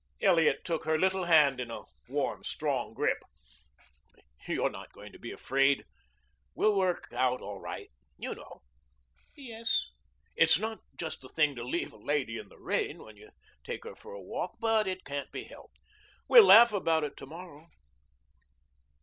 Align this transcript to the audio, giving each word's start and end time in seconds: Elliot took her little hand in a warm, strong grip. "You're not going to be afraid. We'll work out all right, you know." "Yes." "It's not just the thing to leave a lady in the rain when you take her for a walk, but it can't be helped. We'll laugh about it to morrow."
Elliot 0.19 0.65
took 0.65 0.85
her 0.85 0.97
little 0.97 1.25
hand 1.25 1.59
in 1.59 1.69
a 1.69 1.83
warm, 2.07 2.43
strong 2.43 2.95
grip. 2.95 3.19
"You're 4.47 4.71
not 4.71 4.91
going 4.93 5.11
to 5.11 5.19
be 5.19 5.31
afraid. 5.31 5.85
We'll 6.55 6.73
work 6.75 7.09
out 7.13 7.39
all 7.39 7.59
right, 7.59 7.91
you 8.17 8.33
know." 8.33 8.61
"Yes." 9.35 9.91
"It's 10.35 10.57
not 10.57 10.79
just 10.95 11.21
the 11.21 11.29
thing 11.29 11.55
to 11.55 11.63
leave 11.63 11.93
a 11.93 11.97
lady 11.97 12.39
in 12.39 12.49
the 12.49 12.57
rain 12.57 13.03
when 13.03 13.15
you 13.15 13.29
take 13.63 13.83
her 13.83 13.93
for 13.93 14.13
a 14.13 14.19
walk, 14.23 14.55
but 14.59 14.87
it 14.87 15.05
can't 15.05 15.31
be 15.31 15.43
helped. 15.43 15.77
We'll 16.27 16.45
laugh 16.45 16.73
about 16.73 17.03
it 17.03 17.15
to 17.17 17.27
morrow." 17.27 17.67